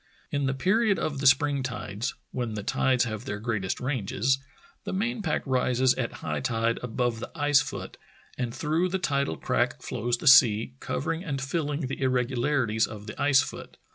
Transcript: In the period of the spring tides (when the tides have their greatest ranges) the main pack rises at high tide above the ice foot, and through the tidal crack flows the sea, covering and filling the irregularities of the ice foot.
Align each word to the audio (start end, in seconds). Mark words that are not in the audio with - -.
In 0.31 0.47
the 0.47 0.55
period 0.55 0.97
of 0.97 1.19
the 1.19 1.27
spring 1.27 1.61
tides 1.61 2.15
(when 2.31 2.55
the 2.55 2.63
tides 2.63 3.03
have 3.03 3.25
their 3.25 3.37
greatest 3.37 3.79
ranges) 3.79 4.39
the 4.83 4.93
main 4.93 5.21
pack 5.21 5.43
rises 5.45 5.93
at 5.93 6.11
high 6.25 6.39
tide 6.39 6.79
above 6.81 7.19
the 7.19 7.29
ice 7.35 7.61
foot, 7.61 7.97
and 8.35 8.51
through 8.51 8.89
the 8.89 8.97
tidal 8.97 9.37
crack 9.37 9.79
flows 9.83 10.17
the 10.17 10.25
sea, 10.25 10.73
covering 10.79 11.23
and 11.23 11.39
filling 11.39 11.81
the 11.81 12.01
irregularities 12.01 12.87
of 12.87 13.05
the 13.05 13.21
ice 13.21 13.41
foot. 13.43 13.77